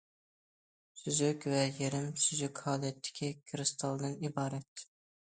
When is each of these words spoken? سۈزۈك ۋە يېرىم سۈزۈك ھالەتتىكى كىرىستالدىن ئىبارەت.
سۈزۈك 1.01 1.43
ۋە 1.51 1.59
يېرىم 1.79 2.07
سۈزۈك 2.23 2.61
ھالەتتىكى 2.69 3.29
كىرىستالدىن 3.53 4.17
ئىبارەت. 4.31 4.87